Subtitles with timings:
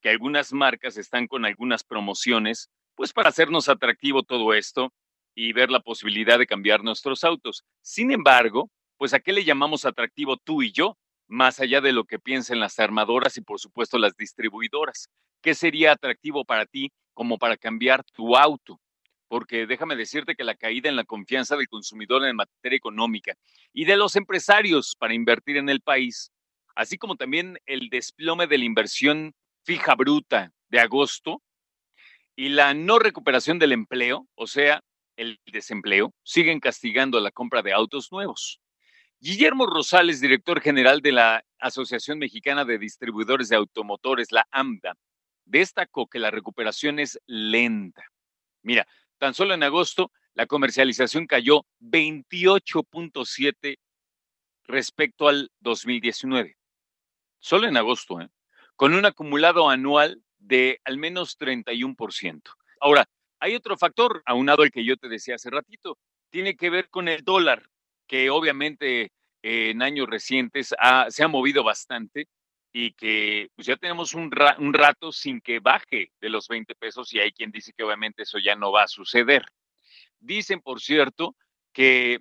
[0.00, 4.92] que algunas marcas están con algunas promociones, pues para hacernos atractivo todo esto
[5.34, 7.64] y ver la posibilidad de cambiar nuestros autos.
[7.80, 12.04] Sin embargo, pues a qué le llamamos atractivo tú y yo, más allá de lo
[12.04, 15.08] que piensen las armadoras y por supuesto las distribuidoras.
[15.42, 18.80] ¿Qué sería atractivo para ti como para cambiar tu auto?
[19.28, 23.34] Porque déjame decirte que la caída en la confianza del consumidor en materia económica
[23.72, 26.32] y de los empresarios para invertir en el país,
[26.74, 31.42] así como también el desplome de la inversión fija bruta de agosto
[32.34, 34.80] y la no recuperación del empleo, o sea,
[35.16, 38.60] el desempleo, siguen castigando la compra de autos nuevos.
[39.20, 44.94] Guillermo Rosales, director general de la Asociación Mexicana de Distribuidores de Automotores, la AMDA,
[45.44, 48.04] destacó que la recuperación es lenta.
[48.62, 48.86] Mira,
[49.18, 53.78] tan solo en agosto la comercialización cayó 28.7
[54.66, 56.56] respecto al 2019.
[57.40, 58.28] Solo en agosto, ¿eh?
[58.76, 62.42] con un acumulado anual de al menos 31%.
[62.80, 63.08] Ahora,
[63.40, 65.98] hay otro factor, aunado al que yo te decía hace ratito,
[66.30, 67.68] tiene que ver con el dólar
[68.08, 69.12] que obviamente
[69.42, 70.74] en años recientes
[71.08, 72.28] se ha movido bastante
[72.72, 77.12] y que pues ya tenemos un, un, rato sin que baje de los 20 pesos
[77.12, 79.44] y hay quien dice que obviamente eso ya no va a suceder.
[80.20, 81.34] Dicen, por cierto,
[81.72, 82.20] que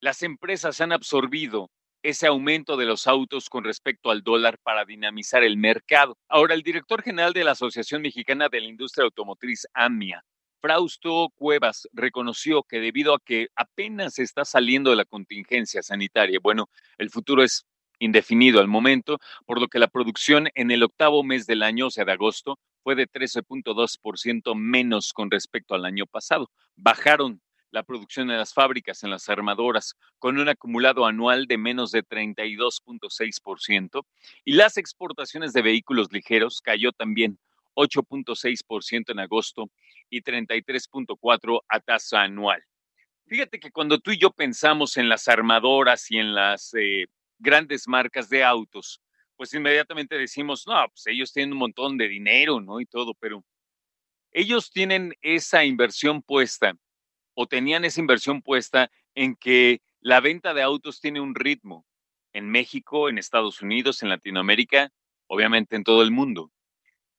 [0.00, 1.70] las empresas han absorbido
[2.02, 6.16] ese aumento de los autos con respecto al dólar para dinamizar el mercado.
[6.28, 10.24] Ahora, el director general de la Asociación Mexicana de la Industria Automotriz, AMIA,
[10.66, 16.68] Frausto Cuevas reconoció que debido a que apenas está saliendo de la contingencia sanitaria, bueno,
[16.98, 17.64] el futuro es
[18.00, 21.90] indefinido al momento, por lo que la producción en el octavo mes del año, o
[21.92, 26.50] sea, de agosto, fue de 13.2% menos con respecto al año pasado.
[26.74, 27.40] Bajaron
[27.70, 32.02] la producción en las fábricas, en las armadoras, con un acumulado anual de menos de
[32.02, 34.04] 32.6%,
[34.44, 37.38] y las exportaciones de vehículos ligeros cayó también
[37.76, 39.70] 8.6% en agosto
[40.10, 42.62] y 33.4% a tasa anual.
[43.26, 47.06] Fíjate que cuando tú y yo pensamos en las armadoras y en las eh,
[47.38, 49.00] grandes marcas de autos,
[49.36, 52.80] pues inmediatamente decimos, no, pues ellos tienen un montón de dinero, ¿no?
[52.80, 53.44] Y todo, pero
[54.32, 56.74] ellos tienen esa inversión puesta
[57.34, 61.84] o tenían esa inversión puesta en que la venta de autos tiene un ritmo
[62.32, 64.90] en México, en Estados Unidos, en Latinoamérica,
[65.26, 66.52] obviamente en todo el mundo